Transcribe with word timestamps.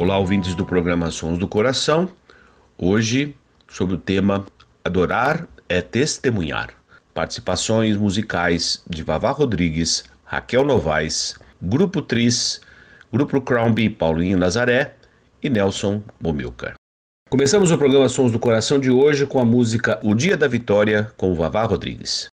Olá, 0.00 0.16
ouvintes 0.16 0.54
do 0.54 0.64
programa 0.64 1.10
Sons 1.10 1.36
do 1.36 1.46
Coração. 1.46 2.08
Hoje, 2.78 3.36
sobre 3.68 3.96
o 3.96 3.98
tema 3.98 4.46
Adorar 4.82 5.46
é 5.68 5.82
Testemunhar. 5.82 6.70
Participações 7.12 7.98
musicais 7.98 8.82
de 8.88 9.02
Vavá 9.02 9.30
Rodrigues, 9.30 10.04
Raquel 10.24 10.64
Novaes, 10.64 11.38
Grupo 11.60 12.00
Tris, 12.00 12.62
Grupo 13.12 13.42
Crombie 13.42 13.90
Paulinho 13.90 14.38
Nazaré 14.38 14.94
e 15.42 15.50
Nelson 15.50 16.02
Bomilcar. 16.18 16.72
Começamos 17.28 17.70
o 17.70 17.76
programa 17.76 18.08
Sons 18.08 18.32
do 18.32 18.38
Coração 18.38 18.80
de 18.80 18.90
hoje 18.90 19.26
com 19.26 19.38
a 19.38 19.44
música 19.44 20.00
O 20.02 20.14
Dia 20.14 20.34
da 20.34 20.48
Vitória 20.48 21.12
com 21.18 21.34
Vavá 21.34 21.64
Rodrigues. 21.64 22.26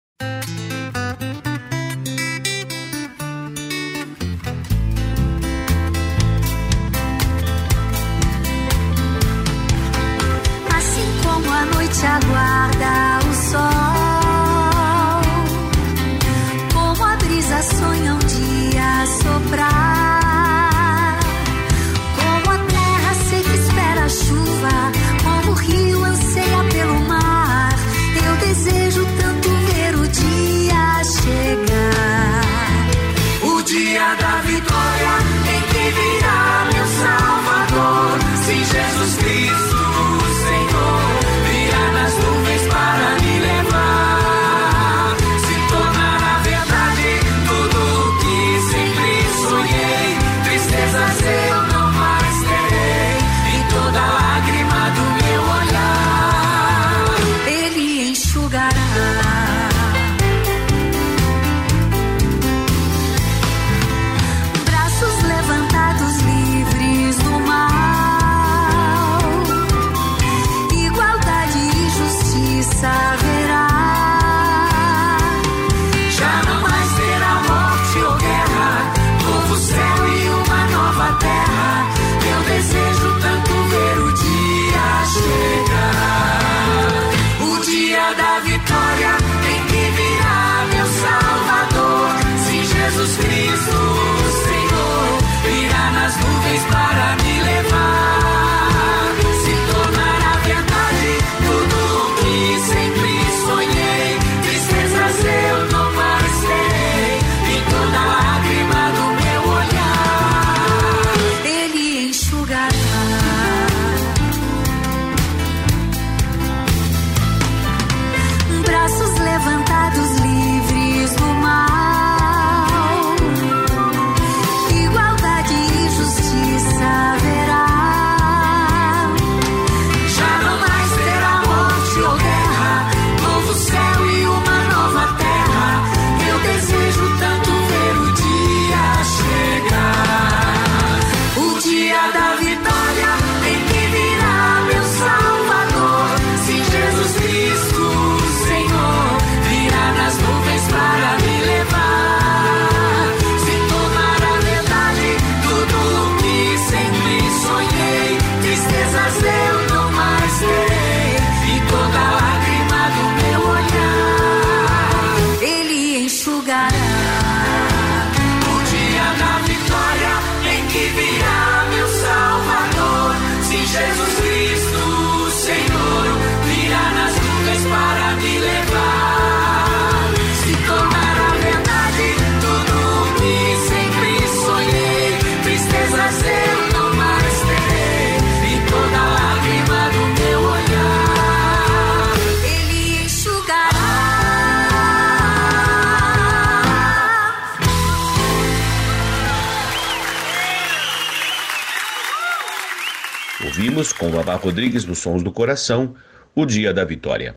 Ouvimos 203.86 203.92
com 203.92 204.10
Vavá 204.10 204.34
Rodrigues 204.34 204.84
nos 204.84 204.98
Sons 204.98 205.22
do 205.22 205.30
Coração, 205.30 205.94
o 206.34 206.44
Dia 206.44 206.72
da 206.72 206.84
Vitória. 206.84 207.34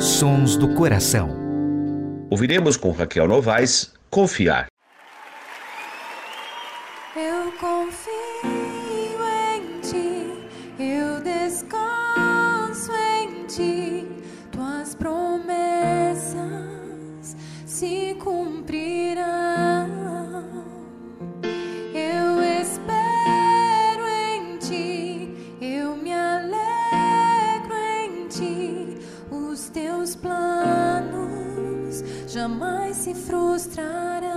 Sons 0.00 0.56
do 0.56 0.74
Coração. 0.74 1.30
Ouviremos 2.30 2.76
com 2.76 2.92
Raquel 2.92 3.26
Novaes, 3.26 3.92
Confiar. 4.10 4.71
Se 33.62 34.31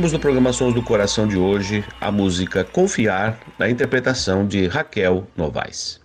Ouvimos 0.00 0.12
no 0.14 0.18
programa 0.18 0.50
Sons 0.50 0.72
do 0.72 0.82
Coração 0.82 1.28
de 1.28 1.36
hoje 1.36 1.84
a 2.00 2.10
música 2.10 2.64
Confiar, 2.64 3.38
na 3.58 3.68
interpretação 3.68 4.46
de 4.46 4.66
Raquel 4.66 5.28
Novaes. 5.36 6.00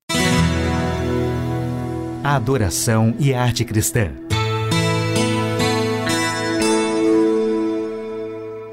A 2.22 2.36
adoração 2.36 3.16
e 3.18 3.34
a 3.34 3.42
arte 3.42 3.64
cristã. 3.64 4.12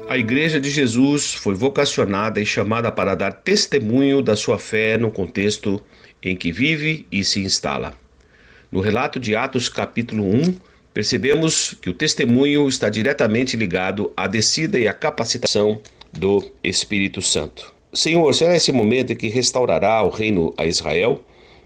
A 0.09 0.17
Igreja 0.17 0.59
de 0.59 0.69
Jesus 0.69 1.33
foi 1.33 1.55
vocacionada 1.55 2.41
e 2.41 2.45
chamada 2.45 2.91
para 2.91 3.15
dar 3.15 3.31
testemunho 3.31 4.21
da 4.21 4.35
sua 4.35 4.59
fé 4.59 4.97
no 4.97 5.09
contexto 5.09 5.81
em 6.21 6.35
que 6.35 6.51
vive 6.51 7.07
e 7.09 7.23
se 7.23 7.39
instala. 7.39 7.93
No 8.69 8.81
relato 8.81 9.21
de 9.21 9.37
Atos, 9.37 9.69
capítulo 9.69 10.25
1, 10.25 10.57
percebemos 10.93 11.73
que 11.81 11.89
o 11.89 11.93
testemunho 11.93 12.67
está 12.67 12.89
diretamente 12.89 13.57
ligado 13.57 14.11
à 14.15 14.27
descida 14.27 14.77
e 14.79 14.87
à 14.87 14.93
capacitação 14.93 15.81
do 16.11 16.43
Espírito 16.63 17.21
Santo. 17.21 17.73
Senhor, 17.93 18.33
será 18.33 18.55
esse 18.55 18.71
momento 18.71 19.13
em 19.13 19.15
que 19.15 19.27
restaurará 19.27 20.03
o 20.03 20.09
reino 20.09 20.53
a 20.57 20.65
Israel? 20.65 21.21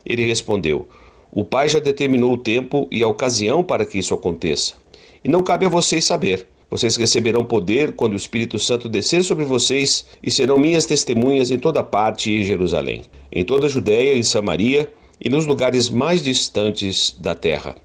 Ele 0.06 0.26
respondeu: 0.26 0.88
O 1.32 1.44
Pai 1.44 1.70
já 1.70 1.80
determinou 1.80 2.34
o 2.34 2.38
tempo 2.38 2.88
e 2.92 3.04
a 3.04 3.08
ocasião 3.08 3.64
para 3.64 3.86
que 3.86 4.00
isso 4.00 4.14
aconteça. 4.14 4.74
E 5.24 5.30
não 5.30 5.44
cabe 5.44 5.66
a 5.66 5.70
vocês 5.70 6.06
saber 6.06 6.48
vocês 6.70 6.98
receberão 6.98 7.46
poder 7.46 7.94
quando 7.94 8.14
o 8.14 8.18
Espírito 8.18 8.60
Santo 8.60 8.90
descer 8.90 9.24
sobre 9.24 9.46
vocês 9.46 10.06
e 10.22 10.30
serão 10.30 10.58
minhas 10.58 10.86
testemunhas 10.86 11.50
em 11.50 11.58
toda 11.58 11.82
parte 11.82 12.30
em 12.32 12.44
Jerusalém, 12.44 13.04
em 13.32 13.46
toda 13.46 13.68
a 13.68 13.70
Judéia 13.70 14.14
e 14.14 14.24
Samaria 14.24 14.92
e 15.20 15.30
nos 15.30 15.46
lugares 15.46 15.90
mais 15.90 16.22
distantes 16.22 17.16
da 17.20 17.34
terra. 17.34 17.76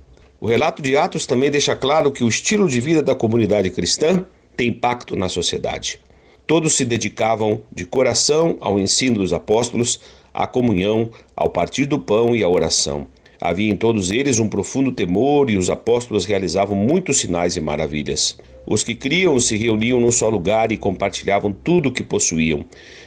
O 0.42 0.48
relato 0.48 0.82
de 0.82 0.96
Atos 0.96 1.24
também 1.24 1.52
deixa 1.52 1.76
claro 1.76 2.10
que 2.10 2.24
o 2.24 2.28
estilo 2.28 2.68
de 2.68 2.80
vida 2.80 3.00
da 3.00 3.14
comunidade 3.14 3.70
cristã 3.70 4.26
tem 4.56 4.70
impacto 4.70 5.14
na 5.14 5.28
sociedade. 5.28 6.00
Todos 6.48 6.74
se 6.74 6.84
dedicavam 6.84 7.62
de 7.70 7.86
coração 7.86 8.58
ao 8.60 8.76
ensino 8.76 9.20
dos 9.20 9.32
apóstolos, 9.32 10.00
à 10.34 10.44
comunhão, 10.44 11.10
ao 11.36 11.48
partir 11.48 11.86
do 11.86 11.96
pão 11.96 12.34
e 12.34 12.42
à 12.42 12.48
oração. 12.48 13.06
Havia 13.44 13.72
em 13.72 13.76
todos 13.76 14.12
eles 14.12 14.38
um 14.38 14.48
profundo 14.48 14.92
temor 14.92 15.50
e 15.50 15.56
os 15.56 15.68
apóstolos 15.68 16.24
realizavam 16.24 16.76
muitos 16.76 17.18
sinais 17.18 17.56
e 17.56 17.60
maravilhas. 17.60 18.38
Os 18.64 18.84
que 18.84 18.94
criam 18.94 19.40
se 19.40 19.56
reuniam 19.56 20.00
num 20.00 20.12
só 20.12 20.28
lugar 20.28 20.70
e 20.70 20.76
compartilhavam 20.76 21.52
tudo 21.52 21.88
o 21.88 21.92
que 21.92 22.04
possuíam. 22.04 22.64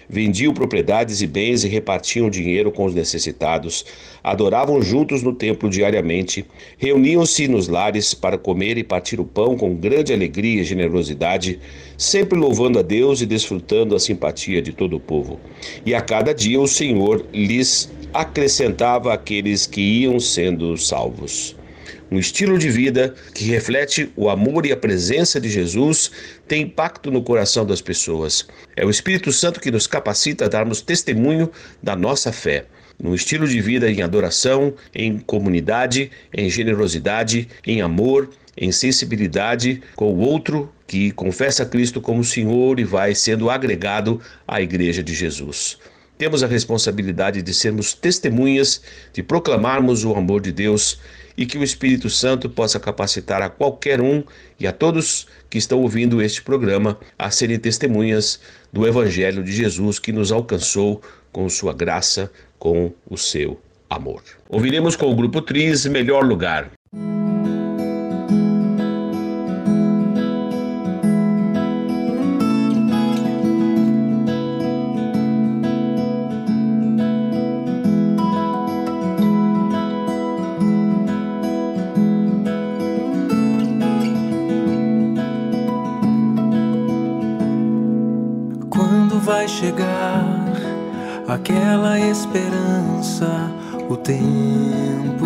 Vendiam 0.10 0.54
propriedades 0.54 1.22
e 1.22 1.28
bens 1.28 1.64
e 1.64 1.70
repartiam 1.70 2.30
dinheiro 2.30 2.70
com 2.70 2.84
os 2.84 2.94
necessitados. 2.94 3.86
Adoravam 4.22 4.82
juntos 4.82 5.24
no 5.24 5.32
templo 5.32 5.70
diariamente. 5.70 6.46
Reuniam-se 6.78 7.48
nos 7.48 7.70
lares 7.70 8.14
para 8.14 8.38
comer 8.38 8.78
e 8.78 8.84
partir 8.84 9.22
o 9.22 9.26
pão 9.26 9.56
com 9.56 9.74
grande 9.74 10.12
alegria 10.12 10.62
e 10.62 10.66
generosidade, 10.66 11.62
sempre 11.98 12.38
louvando 12.38 12.78
a 12.78 12.82
Deus 12.82 13.22
e 13.22 13.26
desfrutando 13.26 13.96
a 13.96 14.00
simpatia 14.02 14.62
de 14.62 14.74
todo 14.74 14.98
o 14.98 15.00
povo. 15.00 15.40
E 15.86 15.96
a 15.96 16.02
cada 16.02 16.34
dia 16.34 16.60
o 16.60 16.68
Senhor 16.68 17.26
lhes 17.32 17.90
acrescentava 18.16 19.14
aqueles 19.14 19.68
que 19.68 19.82
iam 19.82 20.20
sendo 20.20 20.78
salvos. 20.78 21.56
Um 22.10 22.18
estilo 22.18 22.58
de 22.58 22.70
vida 22.70 23.14
que 23.34 23.46
reflete 23.46 24.10
o 24.16 24.30
amor 24.30 24.66
e 24.66 24.72
a 24.72 24.78
presença 24.78 25.40
de 25.40 25.50
Jesus 25.50 26.12
tem 26.48 26.62
impacto 26.62 27.12
no 27.12 27.22
coração 27.22 27.66
das 27.66 27.82
pessoas. 27.82 28.48
É 28.76 28.86
o 28.86 28.90
Espírito 28.90 29.34
Santo 29.34 29.60
que 29.60 29.72
nos 29.72 29.86
capacita 29.86 30.46
a 30.46 30.48
darmos 30.48 30.82
testemunho 30.82 31.52
da 31.84 31.96
nossa 31.96 32.32
fé. 32.32 32.66
Num 32.98 33.14
estilo 33.14 33.46
de 33.46 33.60
vida 33.60 33.92
em 33.92 34.02
adoração, 34.02 34.74
em 34.94 35.18
comunidade, 35.18 36.10
em 36.34 36.50
generosidade, 36.50 37.50
em 37.68 37.82
amor, 37.82 38.30
em 38.56 38.72
sensibilidade 38.72 39.82
com 39.96 40.14
o 40.14 40.20
outro 40.20 40.72
que 40.88 41.12
confessa 41.12 41.66
Cristo 41.66 42.00
como 42.00 42.24
Senhor 42.24 42.80
e 42.80 42.86
vai 42.86 43.14
sendo 43.14 43.50
agregado 43.50 44.22
à 44.48 44.62
Igreja 44.62 45.04
de 45.04 45.14
Jesus. 45.14 45.78
Temos 46.18 46.44
a 46.44 46.48
responsabilidade 46.48 47.42
de 47.42 47.54
sermos 47.54 47.94
testemunhas, 47.94 48.82
de 49.12 49.22
proclamarmos 49.22 50.06
o 50.06 50.14
amor 50.14 50.42
de 50.42 50.52
Deus 50.52 51.00
e 51.38 51.46
que 51.46 51.58
o 51.58 51.64
Espírito 51.64 52.10
Santo 52.10 52.50
possa 52.50 52.80
capacitar 52.80 53.42
a 53.42 53.50
qualquer 53.50 54.00
um 54.00 54.24
e 54.60 54.66
a 54.66 54.72
todos 54.72 55.28
que 55.50 55.58
estão 55.58 55.82
ouvindo 55.82 56.22
este 56.22 56.42
programa 56.42 56.98
a 57.20 57.30
serem 57.30 57.60
testemunhas 57.60 58.40
do 58.72 58.88
Evangelho 58.88 59.44
de 59.44 59.52
Jesus 59.52 60.00
que 60.00 60.14
nos 60.14 60.32
alcançou 60.32 61.02
com 61.32 61.50
sua 61.50 61.74
graça, 61.74 62.32
com 62.58 62.94
o 63.10 63.18
seu 63.18 63.60
amor. 63.90 64.24
Ouviremos 64.48 64.96
com 64.96 65.12
o 65.12 65.16
grupo 65.16 65.42
Tris 65.42 65.86
Melhor 65.86 66.24
Lugar. 66.24 66.72
Tempo 94.06 95.26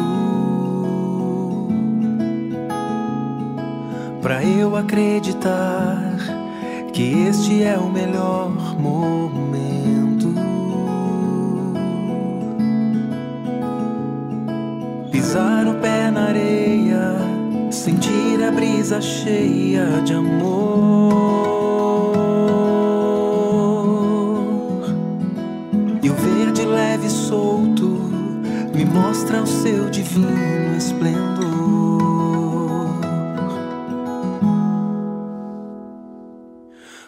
para 4.21 4.41
eu 4.41 4.73
acreditar 4.77 6.15
que 6.93 7.27
este 7.27 7.61
é 7.61 7.77
o 7.77 7.89
melhor 7.89 8.49
momento. 8.79 10.33
Pisar 15.11 15.67
o 15.67 15.73
pé 15.75 16.09
na 16.09 16.27
areia, 16.27 17.17
sentir 17.71 18.41
a 18.41 18.51
brisa 18.51 19.01
cheia 19.01 20.01
de 20.05 20.13
amor. 20.13 21.48
Mostra 28.89 29.41
o 29.41 29.47
seu 29.47 29.89
divino 29.89 30.75
esplendor. 30.77 31.39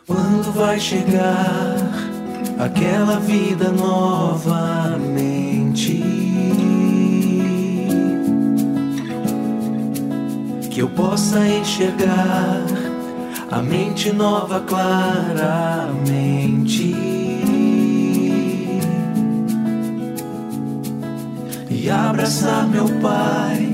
Quando 0.08 0.54
vai 0.54 0.80
chegar 0.80 1.78
aquela 2.60 3.20
vida 3.20 3.72
novamente? 3.72 5.22
Que 10.70 10.80
eu 10.82 10.90
possa 10.90 11.48
enxergar 11.48 12.64
a 13.52 13.62
mente 13.62 14.12
nova 14.12 14.62
claramente. 14.62 16.41
Abraçar 22.12 22.68
meu 22.68 22.90
pai, 23.00 23.70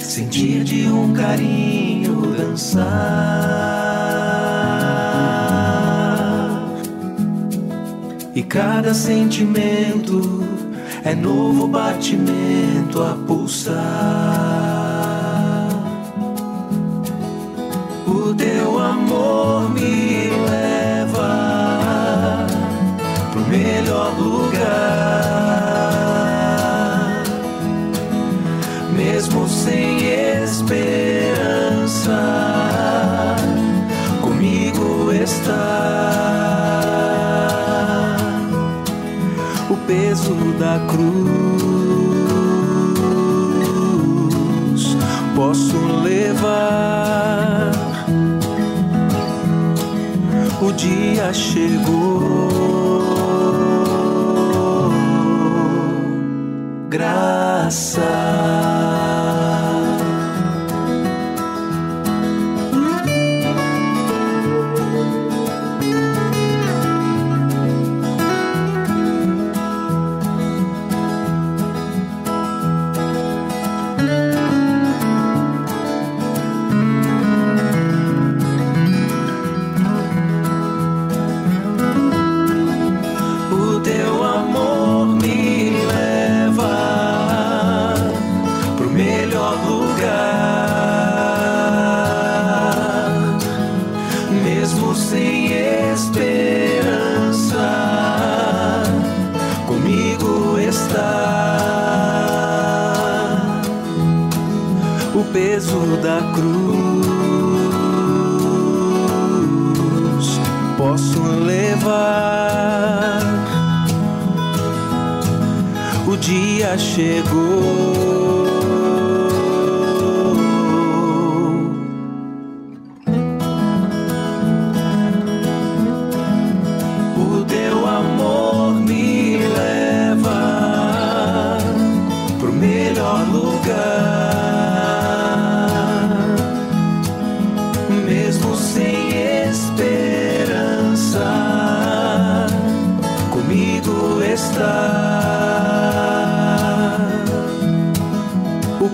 sentir 0.00 0.64
de 0.64 0.88
um 0.88 1.12
carinho 1.12 2.34
dançar. 2.36 2.84
E 8.34 8.42
cada 8.42 8.92
sentimento 8.92 10.44
é 11.04 11.14
novo 11.14 11.68
batimento 11.68 13.00
a 13.02 13.16
pulsar. 13.24 13.76
O 18.04 18.34
teu 18.34 18.80
amor 18.80 19.70
me 19.70 20.05
cruz. 40.80 42.36
Posso 45.34 45.76
levar. 46.02 47.72
O 50.60 50.72
dia 50.72 51.32
chegou. 51.32 52.26
Graças 56.88 58.65
está 100.76 101.16
o 105.14 105.24
peso 105.32 105.96
da 106.02 106.20
cruz. 106.34 106.76
Posso 110.76 111.22
levar 111.22 113.20
o 116.06 116.16
dia 116.16 116.76
chegou. 116.76 118.25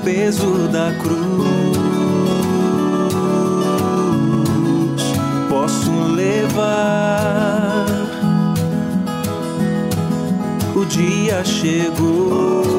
Peso 0.05 0.69
da 0.69 0.93
cruz. 1.01 1.23
Posso 5.49 5.91
levar, 6.15 7.87
o 10.75 10.85
dia 10.85 11.45
chegou. 11.45 12.72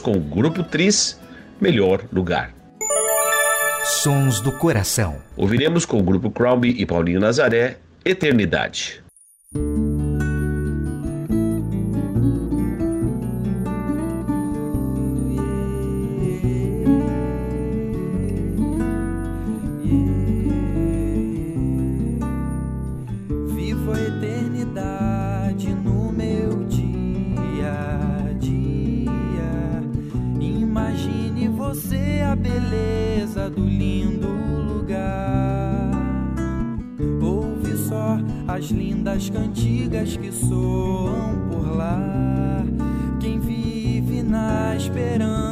Com 0.00 0.12
o 0.12 0.20
Grupo 0.20 0.62
Tris 0.62 1.20
Melhor 1.60 2.04
Lugar. 2.12 2.52
Sons 3.84 4.40
do 4.40 4.50
Coração. 4.50 5.16
Ouviremos 5.36 5.84
com 5.84 5.98
o 5.98 6.02
Grupo 6.02 6.30
Crombie 6.30 6.74
e 6.78 6.86
Paulinho 6.86 7.20
Nazaré 7.20 7.76
Eternidade. 8.04 9.03
As 39.14 39.28
lindas 39.28 39.30
cantigas 39.30 40.16
que 40.16 40.32
soam 40.32 41.48
por 41.48 41.76
lá. 41.76 42.64
Quem 43.20 43.38
vive 43.38 44.22
na 44.22 44.74
esperança 44.76 45.43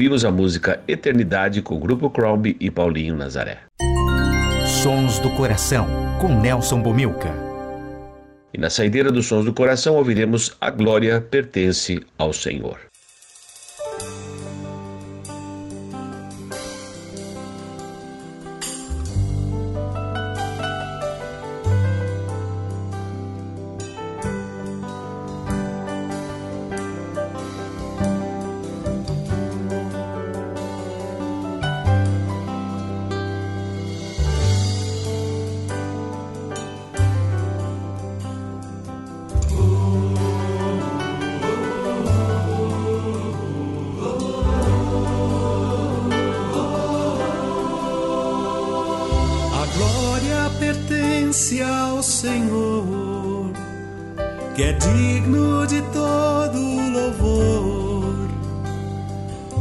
Ouvimos 0.00 0.24
a 0.24 0.30
música 0.30 0.82
Eternidade 0.88 1.60
com 1.60 1.74
o 1.74 1.78
grupo 1.78 2.08
Crombie 2.08 2.56
e 2.58 2.70
Paulinho 2.70 3.14
Nazaré. 3.14 3.58
Sons 4.82 5.18
do 5.18 5.28
Coração, 5.28 5.86
com 6.18 6.40
Nelson 6.40 6.80
Bomilca. 6.80 7.28
E 8.50 8.56
na 8.56 8.70
saideira 8.70 9.12
dos 9.12 9.26
Sons 9.26 9.44
do 9.44 9.52
Coração 9.52 9.96
ouviremos 9.96 10.56
A 10.58 10.70
Glória 10.70 11.20
Pertence 11.20 12.00
ao 12.16 12.32
Senhor. 12.32 12.89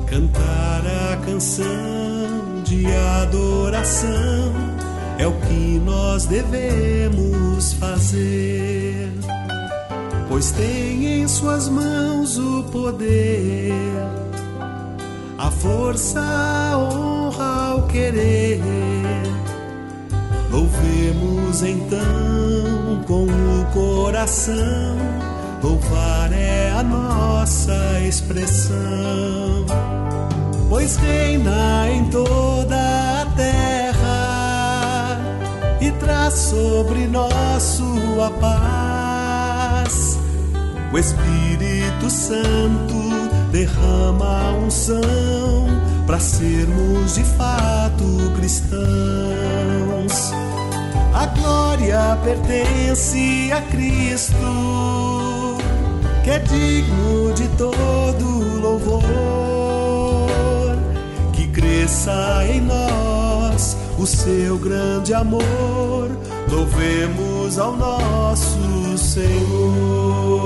Cantar 0.10 0.82
a 0.86 1.18
canção 1.18 2.64
de 2.64 2.86
adoração. 3.22 4.54
É 5.18 5.28
o 5.28 5.34
que 5.34 5.82
nós 5.84 6.26
devemos 6.26 7.74
fazer, 7.74 9.12
pois 10.30 10.52
tem 10.52 11.22
em 11.22 11.28
Suas 11.28 11.68
mãos 11.68 12.38
o 12.38 12.64
poder, 12.72 13.74
a 15.38 15.52
força, 15.52 16.22
a 16.22 16.78
honra, 16.78 17.76
o 17.76 17.88
querer. 17.88 18.62
Louvemos 20.50 21.62
então 21.62 23.04
com 23.06 23.26
o 23.26 23.66
coração, 23.74 24.98
louvar 25.62 26.32
é 26.32 26.72
a 26.72 26.82
nossa 26.82 28.00
expressão, 28.02 29.59
pois 30.80 30.96
reina 30.96 31.90
em 31.92 32.06
toda 32.06 32.78
a 33.22 33.26
terra 33.36 35.20
e 35.82 35.92
traz 35.92 36.34
sobre 36.36 37.06
nós 37.06 37.62
sua 37.62 38.32
paz. 38.40 40.18
O 40.94 40.98
Espírito 40.98 42.10
Santo 42.10 42.96
derrama 43.52 44.52
unção 44.54 45.68
para 46.08 46.18
sermos 46.18 47.16
de 47.16 47.26
fato 47.26 48.32
cristãos. 48.38 48.80
A 51.14 51.26
glória 51.26 52.18
pertence 52.24 53.52
a 53.52 53.62
Cristo, 53.64 55.58
que 56.24 56.30
é 56.30 56.40
digno 56.40 57.34
de 57.34 57.50
todo 57.58 58.62
louvor. 58.62 59.59
Cresça 61.60 62.46
em 62.50 62.62
nós 62.62 63.76
o 63.98 64.06
seu 64.06 64.58
grande 64.58 65.14
amor, 65.14 66.10
louvemos 66.50 67.60
ao 67.60 67.76
nosso 67.76 68.98
Senhor. 68.98 70.40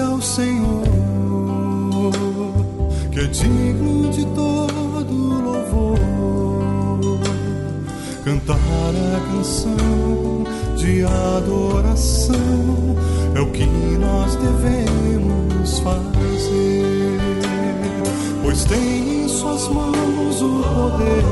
ao 0.00 0.22
Senhor, 0.22 0.82
que 3.12 3.20
é 3.20 3.26
digno 3.26 4.10
de 4.10 4.24
todo 4.26 5.12
louvor. 5.42 6.19
Cantar 8.30 8.54
a 8.54 9.20
canção 9.32 10.44
de 10.76 11.02
adoração 11.02 12.36
é 13.34 13.40
o 13.40 13.50
que 13.50 13.66
nós 13.98 14.36
devemos 14.36 15.80
fazer, 15.80 17.18
pois 18.40 18.64
tem 18.66 19.24
em 19.24 19.28
Suas 19.28 19.66
mãos 19.66 20.42
o 20.42 20.62
poder, 20.62 21.24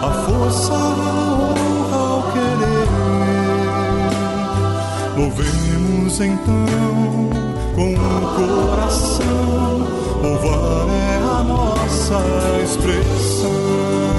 a 0.00 0.10
força, 0.26 0.72
a 0.72 0.76
honra, 0.76 2.02
o 2.14 2.22
querer. 2.32 2.88
Louvemos 5.16 6.20
então 6.20 6.66
com 7.74 7.94
o 7.94 8.68
coração, 8.68 9.88
louvar 10.22 10.88
é 10.88 11.16
a 11.16 11.42
nossa 11.42 12.22
expressão, 12.62 14.17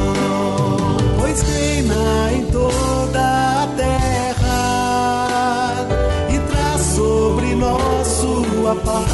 pois 1.29 1.41
reina 1.43 2.33
em 2.33 2.45
toda 2.45 3.19
a 3.63 3.67
terra 3.77 5.75
e 6.29 6.39
traz 6.39 6.81
sobre 6.81 7.53
nós 7.55 8.07
sua 8.07 8.75
paz. 8.75 9.09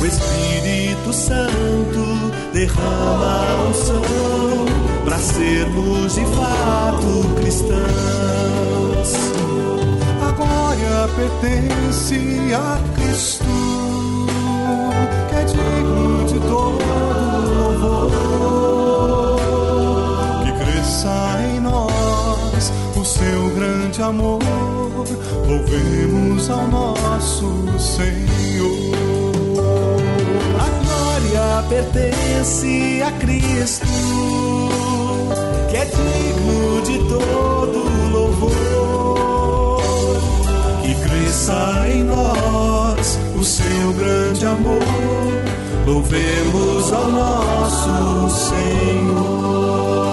O 0.00 0.06
Espírito 0.06 1.12
Santo 1.12 2.32
derrama 2.52 3.46
a 3.48 3.68
unção 3.70 4.02
para 5.04 5.18
sermos 5.18 6.14
de 6.14 6.24
fato 6.26 7.24
cristãos 7.40 8.68
glória 10.36 11.08
pertence 11.16 12.14
a 12.54 12.78
Cristo, 12.94 13.44
que 15.28 15.34
é 15.34 15.44
digno 15.44 16.24
de 16.26 16.38
todo 16.38 16.78
louvor. 17.80 18.57
Que 20.98 21.04
cresça 21.04 21.38
em 21.54 21.60
nós 21.60 22.72
o 22.96 23.04
seu 23.04 23.50
grande 23.50 24.02
amor, 24.02 24.40
louvemos 25.46 26.50
ao 26.50 26.66
nosso 26.66 27.78
Senhor. 27.78 28.96
A 30.58 30.68
glória 30.82 31.62
pertence 31.68 33.00
a 33.06 33.12
Cristo, 33.12 33.86
que 35.70 35.76
é 35.76 35.84
digno 35.84 36.82
de 36.82 36.98
todo 37.08 38.10
louvor 38.10 38.58
cresça 41.06 41.86
em 41.88 42.02
nós 42.02 43.18
o 43.38 43.44
seu 43.44 43.92
grande 43.92 44.44
amor. 44.44 44.82
Louvemos 45.86 46.92
ao 46.92 47.08
nosso 47.08 48.48
Senhor. 48.48 50.07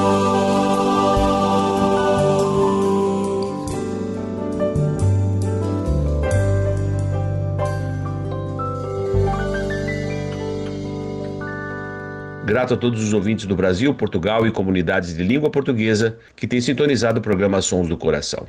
Grato 12.56 12.74
a 12.74 12.78
todos 12.78 13.04
os 13.04 13.12
ouvintes 13.12 13.46
do 13.46 13.54
Brasil, 13.54 13.94
Portugal 13.94 14.48
e 14.48 14.50
comunidades 14.50 15.14
de 15.14 15.22
língua 15.22 15.50
portuguesa 15.50 16.18
que 16.38 16.48
têm 16.48 16.62
sintonizado 16.62 17.20
o 17.20 17.22
programa 17.22 17.62
Sons 17.62 17.90
do 17.90 17.98
Coração. 17.98 18.48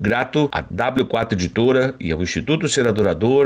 Grato 0.00 0.48
à 0.50 0.64
W4 0.64 1.34
Editora 1.34 1.94
e 2.00 2.10
ao 2.10 2.20
Instituto 2.20 2.68
Ser 2.68 2.86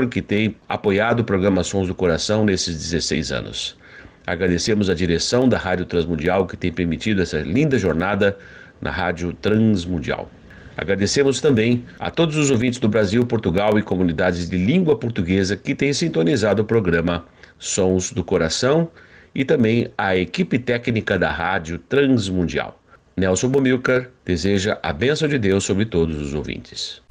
que 0.09 0.19
tem 0.19 0.55
apoiado 0.67 1.19
o 1.19 1.23
programa 1.23 1.63
Sons 1.63 1.87
do 1.87 1.93
Coração 1.93 2.43
nesses 2.43 2.75
16 2.77 3.31
anos. 3.31 3.77
Agradecemos 4.25 4.89
a 4.89 4.95
direção 4.95 5.47
da 5.47 5.59
Rádio 5.59 5.85
Transmundial 5.85 6.47
que 6.47 6.57
tem 6.57 6.73
permitido 6.73 7.21
essa 7.21 7.37
linda 7.37 7.77
jornada 7.77 8.35
na 8.81 8.89
Rádio 8.89 9.33
Transmundial. 9.33 10.27
Agradecemos 10.75 11.39
também 11.39 11.85
a 11.99 12.09
todos 12.09 12.37
os 12.37 12.49
ouvintes 12.49 12.79
do 12.79 12.89
Brasil, 12.89 13.23
Portugal 13.23 13.77
e 13.77 13.83
comunidades 13.83 14.49
de 14.49 14.57
língua 14.57 14.97
portuguesa 14.97 15.55
que 15.55 15.75
têm 15.75 15.93
sintonizado 15.93 16.63
o 16.63 16.65
programa 16.65 17.23
Sons 17.59 18.11
do 18.11 18.23
Coração 18.23 18.89
e 19.33 19.45
também 19.45 19.91
a 19.97 20.15
equipe 20.15 20.59
técnica 20.59 21.17
da 21.17 21.31
Rádio 21.31 21.77
Transmundial. 21.77 22.79
Nelson 23.15 23.49
Bomilcar 23.49 24.09
deseja 24.25 24.79
a 24.81 24.93
bênção 24.93 25.27
de 25.27 25.37
Deus 25.37 25.63
sobre 25.63 25.85
todos 25.85 26.19
os 26.19 26.33
ouvintes. 26.33 27.01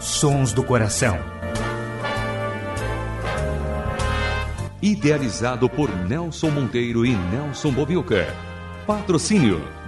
Sons 0.00 0.52
do 0.52 0.62
Coração. 0.62 1.18
Idealizado 4.80 5.68
por 5.68 5.94
Nelson 6.06 6.50
Monteiro 6.50 7.04
e 7.04 7.14
Nelson 7.14 7.72
Bobilca. 7.72 8.26
Patrocínio 8.86 9.75